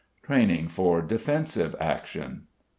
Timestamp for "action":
1.79-2.47